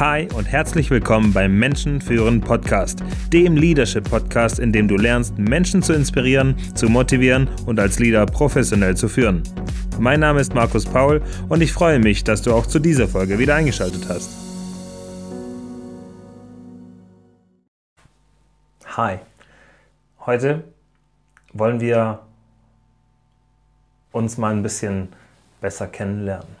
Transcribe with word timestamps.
Hi 0.00 0.26
und 0.34 0.46
herzlich 0.46 0.90
willkommen 0.90 1.34
beim 1.34 1.58
Menschen 1.58 2.00
führen 2.00 2.40
Podcast, 2.40 3.00
dem 3.34 3.54
Leadership 3.54 4.08
Podcast, 4.08 4.58
in 4.58 4.72
dem 4.72 4.88
du 4.88 4.96
lernst, 4.96 5.36
Menschen 5.36 5.82
zu 5.82 5.92
inspirieren, 5.92 6.56
zu 6.74 6.88
motivieren 6.88 7.50
und 7.66 7.78
als 7.78 7.98
Leader 7.98 8.24
professionell 8.24 8.96
zu 8.96 9.10
führen. 9.10 9.42
Mein 9.98 10.20
Name 10.20 10.40
ist 10.40 10.54
Markus 10.54 10.86
Paul 10.86 11.20
und 11.50 11.60
ich 11.60 11.70
freue 11.74 11.98
mich, 11.98 12.24
dass 12.24 12.40
du 12.40 12.54
auch 12.54 12.64
zu 12.64 12.78
dieser 12.78 13.08
Folge 13.08 13.38
wieder 13.38 13.56
eingeschaltet 13.56 14.08
hast. 14.08 14.30
Hi. 18.96 19.18
Heute 20.24 20.64
wollen 21.52 21.78
wir 21.78 22.20
uns 24.12 24.38
mal 24.38 24.54
ein 24.54 24.62
bisschen 24.62 25.08
besser 25.60 25.88
kennenlernen. 25.88 26.59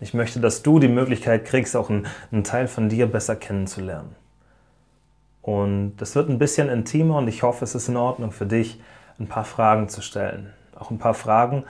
Ich 0.00 0.14
möchte, 0.14 0.40
dass 0.40 0.62
du 0.62 0.78
die 0.78 0.88
Möglichkeit 0.88 1.44
kriegst, 1.44 1.76
auch 1.76 1.88
einen, 1.88 2.06
einen 2.30 2.44
Teil 2.44 2.68
von 2.68 2.88
dir 2.88 3.06
besser 3.06 3.36
kennenzulernen. 3.36 4.14
Und 5.42 5.96
das 5.98 6.14
wird 6.14 6.28
ein 6.28 6.38
bisschen 6.38 6.68
intimer 6.68 7.18
und 7.18 7.28
ich 7.28 7.42
hoffe, 7.42 7.64
es 7.64 7.74
ist 7.74 7.88
in 7.88 7.96
Ordnung 7.96 8.32
für 8.32 8.46
dich, 8.46 8.80
ein 9.18 9.28
paar 9.28 9.44
Fragen 9.44 9.88
zu 9.88 10.00
stellen. 10.00 10.52
Auch 10.74 10.90
ein 10.90 10.98
paar 10.98 11.14
Fragen, 11.14 11.64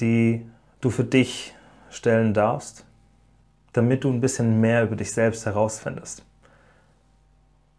die 0.00 0.46
du 0.80 0.90
für 0.90 1.04
dich 1.04 1.54
stellen 1.90 2.34
darfst, 2.34 2.84
damit 3.72 4.04
du 4.04 4.10
ein 4.10 4.20
bisschen 4.20 4.60
mehr 4.60 4.84
über 4.84 4.96
dich 4.96 5.12
selbst 5.12 5.46
herausfindest. 5.46 6.20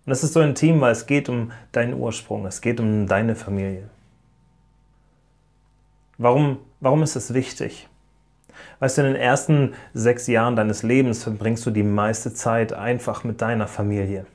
Und 0.06 0.10
das 0.10 0.24
ist 0.24 0.34
so 0.34 0.42
intim, 0.42 0.82
weil 0.82 0.92
es 0.92 1.06
geht 1.06 1.30
um 1.30 1.52
deinen 1.72 1.94
Ursprung, 1.94 2.46
es 2.46 2.62
geht 2.62 2.80
um 2.80 3.06
deine 3.06 3.36
Familie. 3.36 3.90
Warum, 6.18 6.58
warum 6.80 7.04
ist 7.04 7.16
es 7.16 7.34
wichtig? 7.34 7.88
Weißt 8.80 8.98
du, 8.98 9.02
in 9.02 9.14
den 9.14 9.22
ersten 9.22 9.74
sechs 9.94 10.28
Jahren 10.28 10.56
deines 10.56 10.84
Lebens 10.84 11.24
verbringst 11.24 11.66
du 11.66 11.72
die 11.72 11.84
meiste 11.84 12.34
Zeit 12.34 12.74
einfach 12.74 13.24
mit 13.24 13.42
deiner 13.42 13.68
Familie. 13.68 14.26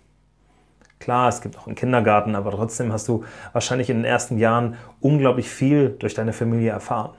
Klar, 0.98 1.28
es 1.28 1.40
gibt 1.40 1.58
auch 1.58 1.66
einen 1.66 1.76
Kindergarten, 1.76 2.34
aber 2.34 2.50
trotzdem 2.50 2.92
hast 2.92 3.08
du 3.08 3.24
wahrscheinlich 3.52 3.90
in 3.90 3.98
den 3.98 4.04
ersten 4.04 4.38
Jahren 4.38 4.76
unglaublich 5.00 5.50
viel 5.50 5.90
durch 5.90 6.14
deine 6.14 6.32
Familie 6.32 6.70
erfahren. 6.70 7.10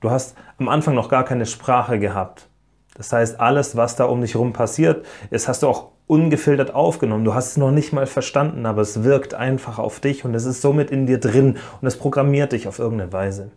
Du 0.00 0.10
hast 0.10 0.36
am 0.58 0.68
Anfang 0.68 0.94
noch 0.94 1.08
gar 1.08 1.24
keine 1.24 1.46
Sprache 1.46 1.98
gehabt. 1.98 2.48
Das 2.94 3.12
heißt, 3.12 3.40
alles, 3.40 3.76
was 3.76 3.96
da 3.96 4.04
um 4.04 4.20
dich 4.20 4.34
herum 4.34 4.52
passiert 4.52 5.06
ist, 5.30 5.48
hast 5.48 5.62
du 5.62 5.68
auch 5.68 5.92
ungefiltert 6.06 6.74
aufgenommen. 6.74 7.24
Du 7.24 7.34
hast 7.34 7.52
es 7.52 7.56
noch 7.56 7.70
nicht 7.70 7.92
mal 7.92 8.06
verstanden, 8.06 8.66
aber 8.66 8.82
es 8.82 9.04
wirkt 9.04 9.34
einfach 9.34 9.78
auf 9.78 10.00
dich 10.00 10.24
und 10.24 10.34
es 10.34 10.44
ist 10.44 10.62
somit 10.62 10.90
in 10.90 11.06
dir 11.06 11.18
drin 11.18 11.58
und 11.80 11.86
es 11.86 11.96
programmiert 11.96 12.52
dich 12.52 12.66
auf 12.66 12.78
irgendeine 12.78 13.12
Weise. 13.12 13.50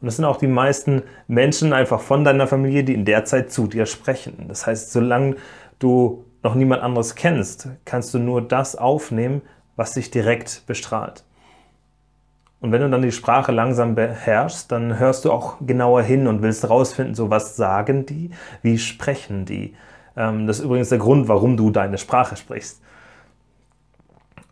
Und 0.00 0.06
das 0.06 0.16
sind 0.16 0.24
auch 0.24 0.38
die 0.38 0.46
meisten 0.46 1.02
Menschen 1.28 1.72
einfach 1.72 2.00
von 2.00 2.24
deiner 2.24 2.46
Familie, 2.46 2.84
die 2.84 2.94
in 2.94 3.04
der 3.04 3.24
Zeit 3.24 3.52
zu 3.52 3.66
dir 3.66 3.86
sprechen. 3.86 4.46
Das 4.48 4.66
heißt, 4.66 4.92
solange 4.92 5.36
du 5.78 6.24
noch 6.42 6.54
niemand 6.54 6.82
anderes 6.82 7.14
kennst, 7.14 7.68
kannst 7.84 8.14
du 8.14 8.18
nur 8.18 8.40
das 8.40 8.76
aufnehmen, 8.76 9.42
was 9.76 9.94
dich 9.94 10.10
direkt 10.10 10.64
bestrahlt. 10.66 11.24
Und 12.60 12.72
wenn 12.72 12.82
du 12.82 12.90
dann 12.90 13.02
die 13.02 13.12
Sprache 13.12 13.52
langsam 13.52 13.94
beherrschst, 13.94 14.70
dann 14.70 14.98
hörst 14.98 15.24
du 15.24 15.32
auch 15.32 15.56
genauer 15.60 16.02
hin 16.02 16.26
und 16.26 16.42
willst 16.42 16.62
herausfinden, 16.62 17.14
so 17.14 17.30
was 17.30 17.56
sagen 17.56 18.04
die, 18.04 18.30
wie 18.62 18.78
sprechen 18.78 19.46
die. 19.46 19.74
Ähm, 20.16 20.46
das 20.46 20.58
ist 20.58 20.64
übrigens 20.64 20.90
der 20.90 20.98
Grund, 20.98 21.28
warum 21.28 21.56
du 21.56 21.70
deine 21.70 21.96
Sprache 21.96 22.36
sprichst. 22.36 22.82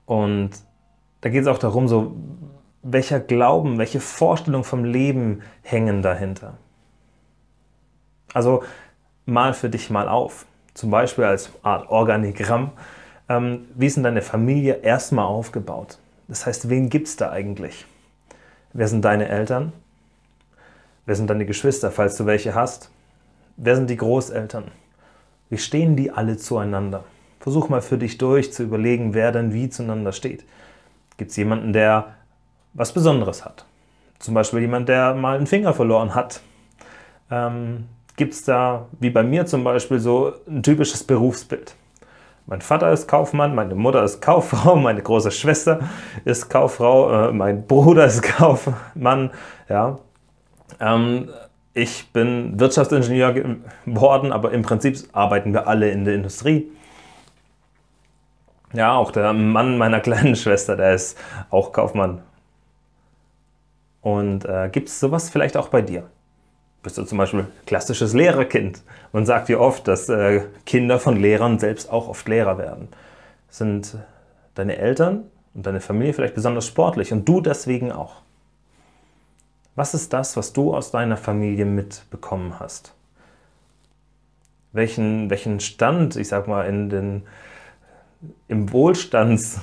Und 0.06 0.50
da 1.20 1.28
geht 1.28 1.42
es 1.42 1.48
auch 1.48 1.58
darum, 1.58 1.88
so 1.88 2.16
welcher 2.92 3.20
Glauben, 3.20 3.78
welche 3.78 4.00
Vorstellung 4.00 4.64
vom 4.64 4.84
Leben 4.84 5.42
hängen 5.62 6.02
dahinter. 6.02 6.54
Also 8.32 8.62
mal 9.26 9.54
für 9.54 9.68
dich 9.68 9.90
mal 9.90 10.08
auf, 10.08 10.46
zum 10.74 10.90
Beispiel 10.90 11.24
als 11.24 11.50
Art 11.62 11.88
Organigramm. 11.90 12.72
Ähm, 13.28 13.66
wie 13.74 13.86
ist 13.86 13.96
denn 13.96 14.04
deine 14.04 14.22
Familie 14.22 14.80
erstmal 14.82 15.26
aufgebaut? 15.26 15.98
Das 16.28 16.46
heißt, 16.46 16.68
wen 16.68 16.88
gibt 16.88 17.08
es 17.08 17.16
da 17.16 17.30
eigentlich? 17.30 17.86
Wer 18.72 18.88
sind 18.88 19.04
deine 19.04 19.28
Eltern? 19.28 19.72
Wer 21.06 21.16
sind 21.16 21.30
deine 21.30 21.46
Geschwister, 21.46 21.90
falls 21.90 22.16
du 22.16 22.26
welche 22.26 22.54
hast? 22.54 22.90
Wer 23.56 23.76
sind 23.76 23.88
die 23.88 23.96
Großeltern? 23.96 24.64
Wie 25.48 25.58
stehen 25.58 25.96
die 25.96 26.10
alle 26.10 26.36
zueinander? 26.36 27.04
Versuch 27.40 27.70
mal 27.70 27.80
für 27.80 27.96
dich 27.96 28.18
durch 28.18 28.52
zu 28.52 28.62
überlegen, 28.62 29.14
wer 29.14 29.32
denn 29.32 29.54
wie 29.54 29.70
zueinander 29.70 30.12
steht. 30.12 30.44
Gibt 31.16 31.30
es 31.30 31.36
jemanden, 31.36 31.72
der 31.72 32.17
was 32.74 32.92
Besonderes 32.92 33.44
hat. 33.44 33.64
Zum 34.18 34.34
Beispiel 34.34 34.60
jemand, 34.60 34.88
der 34.88 35.14
mal 35.14 35.36
einen 35.36 35.46
Finger 35.46 35.72
verloren 35.72 36.14
hat. 36.14 36.40
Ähm, 37.30 37.86
Gibt 38.16 38.34
es 38.34 38.42
da, 38.44 38.86
wie 38.98 39.10
bei 39.10 39.22
mir 39.22 39.46
zum 39.46 39.62
Beispiel, 39.62 40.00
so 40.00 40.32
ein 40.48 40.62
typisches 40.62 41.04
Berufsbild? 41.04 41.76
Mein 42.46 42.62
Vater 42.62 42.90
ist 42.90 43.06
Kaufmann, 43.06 43.54
meine 43.54 43.74
Mutter 43.74 44.02
ist 44.02 44.20
Kauffrau, 44.20 44.74
meine 44.76 45.02
große 45.02 45.30
Schwester 45.30 45.80
ist 46.24 46.48
Kauffrau, 46.48 47.28
äh, 47.28 47.32
mein 47.32 47.66
Bruder 47.66 48.06
ist 48.06 48.22
Kaufmann. 48.38 49.30
Ja. 49.68 49.98
Ähm, 50.80 51.28
ich 51.74 52.10
bin 52.12 52.58
Wirtschaftsingenieur 52.58 53.34
geworden, 53.84 54.32
aber 54.32 54.50
im 54.50 54.62
Prinzip 54.62 54.96
arbeiten 55.12 55.52
wir 55.52 55.68
alle 55.68 55.90
in 55.90 56.04
der 56.04 56.14
Industrie. 56.14 56.72
Ja, 58.72 58.96
auch 58.96 59.12
der 59.12 59.32
Mann 59.32 59.78
meiner 59.78 60.00
kleinen 60.00 60.34
Schwester, 60.36 60.74
der 60.74 60.94
ist 60.94 61.16
auch 61.50 61.72
Kaufmann. 61.72 62.22
Und 64.00 64.44
äh, 64.44 64.68
gibt 64.70 64.88
es 64.88 65.00
sowas 65.00 65.30
vielleicht 65.30 65.56
auch 65.56 65.68
bei 65.68 65.82
dir? 65.82 66.08
Bist 66.82 66.96
du 66.96 67.04
zum 67.04 67.18
Beispiel 67.18 67.46
klassisches 67.66 68.14
Lehrerkind? 68.14 68.82
Man 69.12 69.26
sagt 69.26 69.48
dir 69.48 69.60
oft, 69.60 69.88
dass 69.88 70.08
äh, 70.08 70.42
Kinder 70.64 71.00
von 71.00 71.16
Lehrern 71.16 71.58
selbst 71.58 71.90
auch 71.90 72.08
oft 72.08 72.28
Lehrer 72.28 72.56
werden. 72.58 72.88
Sind 73.50 73.96
deine 74.54 74.76
Eltern 74.76 75.24
und 75.54 75.66
deine 75.66 75.80
Familie 75.80 76.14
vielleicht 76.14 76.34
besonders 76.34 76.66
sportlich 76.66 77.12
und 77.12 77.28
du 77.28 77.40
deswegen 77.40 77.90
auch? 77.90 78.22
Was 79.74 79.94
ist 79.94 80.12
das, 80.12 80.36
was 80.36 80.52
du 80.52 80.74
aus 80.74 80.90
deiner 80.90 81.16
Familie 81.16 81.64
mitbekommen 81.64 82.58
hast? 82.58 82.94
Welchen, 84.72 85.30
welchen 85.30 85.60
Stand, 85.60 86.16
ich 86.16 86.28
sag 86.28 86.46
mal, 86.46 86.62
in 86.62 86.90
den, 86.90 87.22
im 88.48 88.72
Wohlstands, 88.72 89.60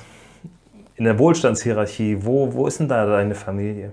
in 0.96 1.04
der 1.04 1.18
Wohlstandshierarchie, 1.18 2.18
wo, 2.20 2.52
wo 2.52 2.66
ist 2.66 2.80
denn 2.80 2.88
da 2.88 3.06
deine 3.06 3.34
Familie? 3.34 3.92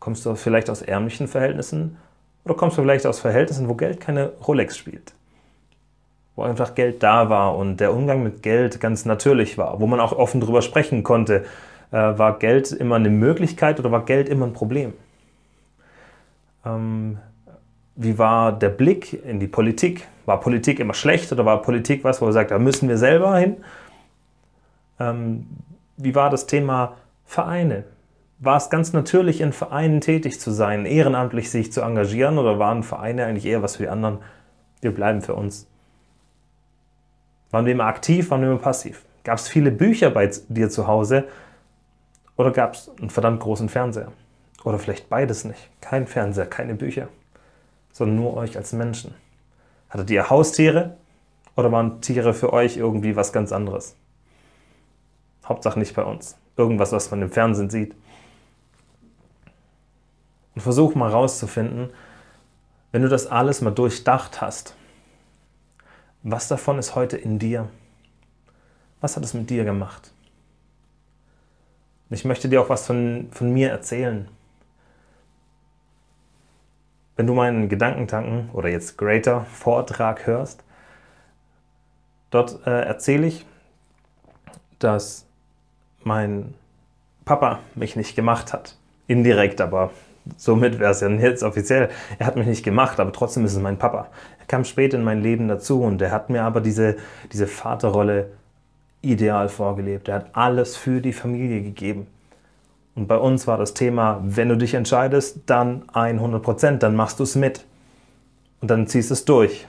Kommst 0.00 0.24
du 0.24 0.34
vielleicht 0.34 0.70
aus 0.70 0.80
ärmlichen 0.82 1.28
Verhältnissen 1.28 1.98
oder 2.44 2.54
kommst 2.54 2.78
du 2.78 2.82
vielleicht 2.82 3.06
aus 3.06 3.20
Verhältnissen, 3.20 3.68
wo 3.68 3.74
Geld 3.74 4.00
keine 4.00 4.32
Rolex 4.46 4.76
spielt? 4.76 5.12
Wo 6.36 6.42
einfach 6.42 6.74
Geld 6.74 7.02
da 7.02 7.28
war 7.28 7.56
und 7.56 7.78
der 7.80 7.92
Umgang 7.92 8.22
mit 8.22 8.42
Geld 8.42 8.80
ganz 8.80 9.04
natürlich 9.04 9.58
war, 9.58 9.78
wo 9.78 9.86
man 9.86 10.00
auch 10.00 10.12
offen 10.12 10.40
drüber 10.40 10.62
sprechen 10.62 11.02
konnte. 11.02 11.44
Äh, 11.92 11.96
war 11.96 12.38
Geld 12.38 12.72
immer 12.72 12.96
eine 12.96 13.10
Möglichkeit 13.10 13.78
oder 13.78 13.92
war 13.92 14.06
Geld 14.06 14.28
immer 14.28 14.46
ein 14.46 14.54
Problem? 14.54 14.94
Ähm, 16.64 17.18
wie 17.94 18.16
war 18.16 18.52
der 18.52 18.70
Blick 18.70 19.22
in 19.24 19.38
die 19.38 19.48
Politik? 19.48 20.08
War 20.24 20.40
Politik 20.40 20.80
immer 20.80 20.94
schlecht 20.94 21.30
oder 21.32 21.44
war 21.44 21.60
Politik 21.60 22.04
was, 22.04 22.22
wo 22.22 22.24
man 22.24 22.32
sagt, 22.32 22.52
da 22.52 22.58
müssen 22.58 22.88
wir 22.88 22.96
selber 22.96 23.36
hin? 23.36 23.58
Ähm, 24.98 25.46
wie 25.98 26.14
war 26.14 26.30
das 26.30 26.46
Thema 26.46 26.96
Vereine? 27.26 27.84
War 28.40 28.56
es 28.56 28.70
ganz 28.70 28.94
natürlich, 28.94 29.42
in 29.42 29.52
Vereinen 29.52 30.00
tätig 30.00 30.40
zu 30.40 30.50
sein, 30.50 30.86
ehrenamtlich 30.86 31.50
sich 31.50 31.72
zu 31.72 31.82
engagieren 31.82 32.38
oder 32.38 32.58
waren 32.58 32.82
Vereine 32.82 33.26
eigentlich 33.26 33.44
eher 33.44 33.62
was 33.62 33.76
für 33.76 33.84
die 33.84 33.88
anderen? 33.90 34.18
Wir 34.80 34.94
bleiben 34.94 35.20
für 35.20 35.34
uns. 35.34 35.68
Waren 37.50 37.66
wir 37.66 37.72
immer 37.74 37.84
aktiv, 37.84 38.30
waren 38.30 38.40
wir 38.40 38.48
immer 38.48 38.58
passiv? 38.58 39.04
Gab 39.24 39.38
es 39.38 39.48
viele 39.48 39.70
Bücher 39.70 40.10
bei 40.10 40.30
dir 40.48 40.70
zu 40.70 40.86
Hause 40.86 41.28
oder 42.36 42.50
gab 42.50 42.74
es 42.74 42.90
einen 42.98 43.10
verdammt 43.10 43.40
großen 43.40 43.68
Fernseher? 43.68 44.10
Oder 44.64 44.78
vielleicht 44.78 45.10
beides 45.10 45.44
nicht. 45.44 45.68
Kein 45.82 46.06
Fernseher, 46.06 46.46
keine 46.46 46.74
Bücher, 46.74 47.08
sondern 47.92 48.16
nur 48.16 48.36
euch 48.36 48.56
als 48.56 48.72
Menschen. 48.72 49.14
Hattet 49.90 50.10
ihr 50.10 50.30
Haustiere 50.30 50.96
oder 51.56 51.70
waren 51.72 52.00
Tiere 52.00 52.32
für 52.32 52.54
euch 52.54 52.78
irgendwie 52.78 53.16
was 53.16 53.34
ganz 53.34 53.52
anderes? 53.52 53.96
Hauptsache 55.44 55.78
nicht 55.78 55.94
bei 55.94 56.04
uns. 56.04 56.38
Irgendwas, 56.56 56.92
was 56.92 57.10
man 57.10 57.20
im 57.20 57.30
Fernsehen 57.30 57.68
sieht. 57.68 57.94
Und 60.60 60.64
versuch 60.64 60.94
mal 60.94 61.08
rauszufinden, 61.08 61.88
wenn 62.92 63.00
du 63.00 63.08
das 63.08 63.26
alles 63.26 63.62
mal 63.62 63.70
durchdacht 63.70 64.42
hast, 64.42 64.76
was 66.22 66.48
davon 66.48 66.78
ist 66.78 66.94
heute 66.94 67.16
in 67.16 67.38
dir? 67.38 67.70
Was 69.00 69.16
hat 69.16 69.24
es 69.24 69.32
mit 69.32 69.48
dir 69.48 69.64
gemacht? 69.64 70.12
Ich 72.10 72.26
möchte 72.26 72.50
dir 72.50 72.60
auch 72.60 72.68
was 72.68 72.86
von, 72.86 73.28
von 73.30 73.50
mir 73.54 73.70
erzählen. 73.70 74.28
Wenn 77.16 77.26
du 77.26 77.32
meinen 77.32 77.70
Gedankentanken 77.70 78.50
oder 78.52 78.68
jetzt 78.68 78.98
Greater 78.98 79.46
Vortrag 79.46 80.26
hörst, 80.26 80.62
dort 82.28 82.66
äh, 82.66 82.82
erzähle 82.82 83.28
ich, 83.28 83.46
dass 84.78 85.24
mein 86.04 86.52
Papa 87.24 87.60
mich 87.74 87.96
nicht 87.96 88.14
gemacht 88.14 88.52
hat. 88.52 88.76
Indirekt, 89.06 89.62
aber 89.62 89.90
somit 90.36 90.78
wäre 90.78 90.92
es 90.92 91.00
ja 91.00 91.08
jetzt 91.08 91.42
offiziell. 91.42 91.88
Er 92.18 92.26
hat 92.26 92.36
mich 92.36 92.46
nicht 92.46 92.64
gemacht, 92.64 93.00
aber 93.00 93.12
trotzdem 93.12 93.44
ist 93.44 93.52
es 93.52 93.58
mein 93.60 93.78
Papa. 93.78 94.08
Er 94.38 94.46
kam 94.46 94.64
spät 94.64 94.94
in 94.94 95.04
mein 95.04 95.22
Leben 95.22 95.48
dazu 95.48 95.82
und 95.82 96.00
er 96.02 96.10
hat 96.10 96.30
mir 96.30 96.42
aber 96.42 96.60
diese, 96.60 96.96
diese 97.32 97.46
Vaterrolle 97.46 98.30
ideal 99.02 99.48
vorgelebt. 99.48 100.08
Er 100.08 100.16
hat 100.16 100.26
alles 100.32 100.76
für 100.76 101.00
die 101.00 101.12
Familie 101.12 101.62
gegeben. 101.62 102.06
Und 102.94 103.06
bei 103.06 103.16
uns 103.16 103.46
war 103.46 103.56
das 103.56 103.74
Thema, 103.74 104.20
wenn 104.22 104.48
du 104.48 104.56
dich 104.56 104.74
entscheidest, 104.74 105.40
dann 105.46 105.84
100 105.92 106.42
Prozent, 106.42 106.82
dann 106.82 106.96
machst 106.96 107.18
du 107.18 107.24
es 107.24 107.34
mit. 107.34 107.64
Und 108.60 108.70
dann 108.70 108.86
ziehst 108.86 109.10
es 109.10 109.24
durch. 109.24 109.66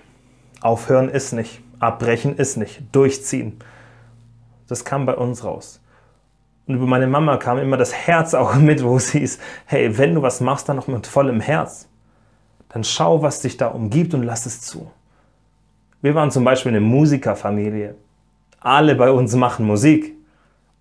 Aufhören 0.59 1.09
ist 1.09 1.31
nicht, 1.31 1.61
abbrechen 1.79 2.35
ist 2.35 2.57
nicht, 2.57 2.83
durchziehen. 2.91 3.57
Das 4.67 4.85
kam 4.85 5.05
bei 5.05 5.15
uns 5.15 5.43
raus. 5.43 5.79
Und 6.67 6.75
über 6.75 6.85
meine 6.85 7.07
Mama 7.07 7.37
kam 7.37 7.57
immer 7.57 7.77
das 7.77 7.93
Herz 7.93 8.33
auch 8.33 8.55
mit, 8.55 8.83
wo 8.83 8.95
es 8.95 9.11
hieß, 9.11 9.39
hey, 9.65 9.97
wenn 9.97 10.15
du 10.15 10.21
was 10.21 10.41
machst, 10.41 10.69
dann 10.69 10.75
noch 10.75 10.87
mit 10.87 11.07
vollem 11.07 11.39
Herz. 11.39 11.89
Dann 12.69 12.83
schau, 12.83 13.21
was 13.21 13.41
dich 13.41 13.57
da 13.57 13.67
umgibt 13.67 14.13
und 14.13 14.23
lass 14.23 14.45
es 14.45 14.61
zu. 14.61 14.89
Wir 16.01 16.15
waren 16.15 16.31
zum 16.31 16.43
Beispiel 16.43 16.71
eine 16.71 16.79
Musikerfamilie. 16.79 17.95
Alle 18.59 18.95
bei 18.95 19.11
uns 19.11 19.35
machen 19.35 19.65
Musik. 19.65 20.15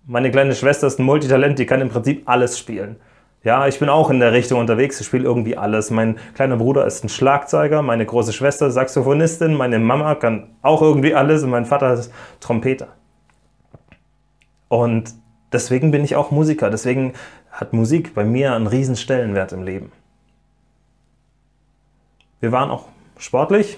Meine 0.05 0.31
kleine 0.31 0.55
Schwester 0.55 0.87
ist 0.87 0.99
ein 0.99 1.05
Multitalent, 1.05 1.59
die 1.59 1.65
kann 1.65 1.81
im 1.81 1.89
Prinzip 1.89 2.23
alles 2.27 2.57
spielen. 2.57 2.95
Ja, 3.43 3.67
ich 3.67 3.79
bin 3.79 3.89
auch 3.89 4.11
in 4.11 4.19
der 4.19 4.33
Richtung 4.33 4.59
unterwegs, 4.59 4.99
ich 4.99 5.07
spiele 5.07 5.23
irgendwie 5.23 5.57
alles. 5.57 5.89
Mein 5.89 6.17
kleiner 6.35 6.57
Bruder 6.57 6.85
ist 6.85 7.03
ein 7.03 7.09
Schlagzeuger, 7.09 7.81
meine 7.81 8.05
große 8.05 8.33
Schwester 8.33 8.69
Saxophonistin, 8.69 9.55
meine 9.55 9.79
Mama 9.79 10.13
kann 10.13 10.49
auch 10.61 10.83
irgendwie 10.83 11.15
alles 11.15 11.43
und 11.43 11.49
mein 11.49 11.65
Vater 11.65 11.93
ist 11.93 12.13
Trompeter. 12.39 12.89
Und 14.67 15.13
deswegen 15.51 15.91
bin 15.91 16.03
ich 16.03 16.15
auch 16.15 16.31
Musiker, 16.31 16.69
deswegen 16.69 17.13
hat 17.51 17.73
Musik 17.73 18.13
bei 18.15 18.23
mir 18.23 18.53
einen 18.53 18.67
riesen 18.67 18.95
Stellenwert 18.95 19.51
im 19.51 19.63
Leben. 19.63 19.91
Wir 22.39 22.51
waren 22.51 22.71
auch 22.71 22.85
sportlich, 23.17 23.77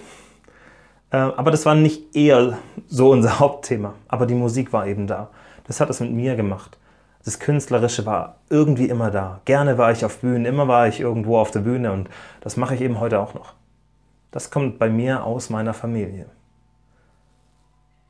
äh, 1.12 1.18
aber 1.18 1.52
das 1.52 1.66
war 1.66 1.76
nicht 1.76 2.16
eher 2.16 2.58
so 2.88 3.12
unser 3.12 3.40
Hauptthema. 3.40 3.94
Aber 4.08 4.26
die 4.26 4.36
Musik 4.36 4.74
war 4.74 4.88
eben 4.88 5.08
da. 5.08 5.30
Das 5.68 5.80
hat 5.80 5.90
es 5.90 6.00
mit 6.00 6.12
mir 6.12 6.36
gemacht. 6.36 6.78
Das 7.26 7.40
Künstlerische 7.40 8.06
war 8.06 8.38
irgendwie 8.50 8.90
immer 8.90 9.10
da. 9.10 9.40
Gerne 9.46 9.78
war 9.78 9.92
ich 9.92 10.04
auf 10.04 10.20
Bühnen, 10.20 10.46
immer 10.46 10.68
war 10.68 10.88
ich 10.88 11.00
irgendwo 11.00 11.38
auf 11.38 11.52
der 11.52 11.62
Bühne 11.62 11.94
und 11.94 12.10
das 12.42 12.58
mache 12.58 12.76
ich 12.76 12.82
eben 12.82 13.00
heute 13.00 13.20
auch 13.20 13.34
noch. 13.34 13.54
Das 14.32 14.52
kommt 14.52 14.78
bei 14.78 14.90
mir 14.90 15.24
aus 15.24 15.50
meiner 15.50 15.74
Familie. 15.74 16.26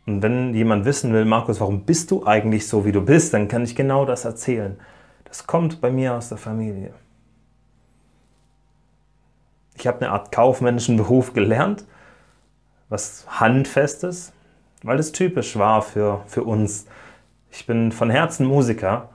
Und 0.05 0.21
wenn 0.21 0.53
jemand 0.53 0.85
wissen 0.85 1.13
will, 1.13 1.25
Markus, 1.25 1.59
warum 1.59 1.83
bist 1.83 2.11
du 2.11 2.25
eigentlich 2.25 2.67
so, 2.67 2.85
wie 2.85 2.91
du 2.91 3.01
bist, 3.01 3.33
dann 3.33 3.47
kann 3.47 3.63
ich 3.63 3.75
genau 3.75 4.05
das 4.05 4.25
erzählen. 4.25 4.77
Das 5.25 5.47
kommt 5.47 5.81
bei 5.81 5.91
mir 5.91 6.15
aus 6.15 6.29
der 6.29 6.37
Familie. 6.37 6.93
Ich 9.75 9.87
habe 9.87 10.01
eine 10.01 10.11
Art 10.11 10.31
kaufmännischen 10.31 10.97
Beruf 10.97 11.33
gelernt, 11.33 11.85
was 12.89 13.25
handfestes, 13.27 14.33
weil 14.83 14.99
es 14.99 15.11
typisch 15.11 15.57
war 15.57 15.81
für, 15.81 16.21
für 16.27 16.43
uns 16.43 16.85
ich 17.55 17.67
bin 17.67 17.91
von 17.91 18.09
Herzen 18.09 18.47
Musiker, 18.47 19.09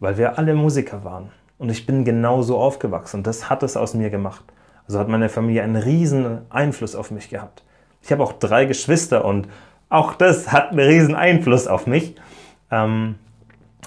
weil 0.00 0.18
wir 0.18 0.36
alle 0.36 0.54
Musiker 0.54 1.04
waren. 1.04 1.30
Und 1.58 1.70
ich 1.70 1.86
bin 1.86 2.04
genauso 2.04 2.58
aufgewachsen. 2.58 3.18
Und 3.18 3.26
das 3.28 3.48
hat 3.48 3.62
es 3.62 3.76
aus 3.76 3.94
mir 3.94 4.10
gemacht. 4.10 4.42
Also 4.86 4.98
hat 4.98 5.08
meine 5.08 5.28
Familie 5.28 5.62
einen 5.62 5.76
riesen 5.76 6.38
Einfluss 6.50 6.96
auf 6.96 7.12
mich 7.12 7.30
gehabt. 7.30 7.62
Ich 8.02 8.10
habe 8.10 8.24
auch 8.24 8.32
drei 8.32 8.64
Geschwister 8.64 9.24
und 9.24 9.46
auch 9.94 10.14
das 10.14 10.50
hat 10.52 10.70
einen 10.70 10.80
riesen 10.80 11.14
Einfluss 11.14 11.66
auf 11.66 11.86
mich. 11.86 12.14
Ähm, 12.70 13.14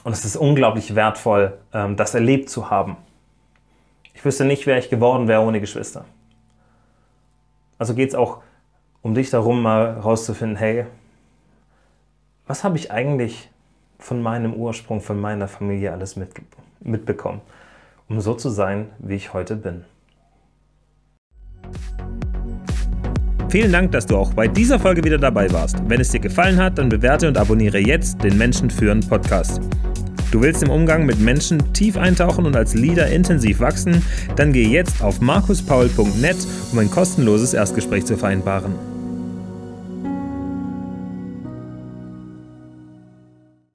und 0.03 0.13
es 0.13 0.23
ist 0.23 0.37
unglaublich 0.37 0.95
wertvoll, 0.95 1.57
ähm, 1.73 1.97
das 1.97 2.15
erlebt 2.15 2.49
zu 2.49 2.69
haben. 2.69 2.95
Ich 4.13 4.23
wüsste 4.23 4.45
nicht, 4.45 4.65
wer 4.65 4.77
ich 4.77 4.89
geworden 4.89 5.27
wäre 5.27 5.41
ohne 5.41 5.59
Geschwister. 5.59 6.05
Also 7.77 7.93
geht 7.93 8.09
es 8.09 8.15
auch 8.15 8.41
um 9.01 9.13
dich 9.13 9.29
darum, 9.29 9.61
mal 9.61 9.95
herauszufinden, 9.95 10.57
hey, 10.57 10.85
was 12.47 12.63
habe 12.63 12.77
ich 12.77 12.91
eigentlich 12.91 13.49
von 13.99 14.21
meinem 14.21 14.53
Ursprung, 14.53 15.01
von 15.01 15.19
meiner 15.19 15.47
Familie 15.47 15.91
alles 15.91 16.15
mit, 16.15 16.29
mitbekommen, 16.79 17.41
um 18.07 18.21
so 18.21 18.33
zu 18.33 18.49
sein, 18.49 18.89
wie 18.99 19.15
ich 19.15 19.33
heute 19.33 19.55
bin. 19.55 19.83
Vielen 23.49 23.71
Dank, 23.71 23.93
dass 23.93 24.05
du 24.05 24.17
auch 24.17 24.33
bei 24.33 24.49
dieser 24.49 24.77
Folge 24.77 25.03
wieder 25.05 25.17
dabei 25.17 25.49
warst. 25.53 25.77
Wenn 25.87 26.01
es 26.01 26.09
dir 26.09 26.19
gefallen 26.19 26.57
hat, 26.57 26.77
dann 26.77 26.89
bewerte 26.89 27.29
und 27.29 27.37
abonniere 27.37 27.79
jetzt 27.79 28.21
den 28.21 28.37
Menschen 28.37 28.69
führen 28.69 28.99
Podcast. 28.99 29.61
Du 30.31 30.41
willst 30.41 30.63
im 30.63 30.69
Umgang 30.69 31.05
mit 31.05 31.21
Menschen 31.21 31.71
tief 31.71 31.95
eintauchen 31.95 32.45
und 32.45 32.57
als 32.57 32.73
Leader 32.73 33.07
intensiv 33.07 33.61
wachsen? 33.61 34.03
Dann 34.35 34.51
geh 34.51 34.67
jetzt 34.67 35.01
auf 35.01 35.21
markuspaul.net, 35.21 36.35
um 36.73 36.79
ein 36.79 36.91
kostenloses 36.91 37.53
Erstgespräch 37.53 38.05
zu 38.05 38.17
vereinbaren. 38.17 38.96